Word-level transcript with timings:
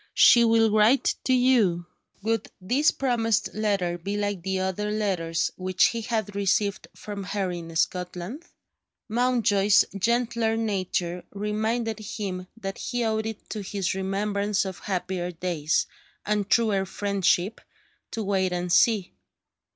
She 0.15 0.43
will 0.43 0.71
write 0.71 1.13
to 1.25 1.33
you." 1.33 1.85
Would 2.23 2.47
this 2.59 2.89
promised 2.89 3.53
letter 3.53 3.99
be 3.99 4.17
like 4.17 4.41
the 4.41 4.57
other 4.61 4.89
letters 4.89 5.51
which 5.57 5.89
he 5.89 6.01
had 6.01 6.35
received 6.35 6.87
from 6.95 7.23
her 7.23 7.51
in 7.51 7.75
Scotland? 7.75 8.45
Mountjoy's 9.07 9.85
gentler 9.95 10.57
nature 10.57 11.23
reminded 11.29 11.99
him 11.99 12.47
that 12.57 12.79
he 12.79 13.03
owed 13.05 13.27
it 13.27 13.47
to 13.51 13.61
his 13.61 13.93
remembrance 13.93 14.65
of 14.65 14.79
happier 14.79 15.29
days, 15.29 15.85
and 16.25 16.49
truer 16.49 16.87
friendship, 16.87 17.61
to 18.09 18.23
wait 18.23 18.51
and 18.51 18.73
see. 18.73 19.13